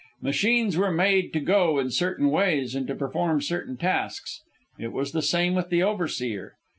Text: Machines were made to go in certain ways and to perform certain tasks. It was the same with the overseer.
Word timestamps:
Machines 0.23 0.77
were 0.77 0.89
made 0.91 1.31
to 1.33 1.39
go 1.39 1.77
in 1.77 1.91
certain 1.91 2.31
ways 2.31 2.73
and 2.73 2.87
to 2.87 2.95
perform 2.95 3.39
certain 3.39 3.77
tasks. 3.77 4.41
It 4.79 4.93
was 4.93 5.11
the 5.11 5.21
same 5.21 5.53
with 5.53 5.69
the 5.69 5.83
overseer. 5.83 6.55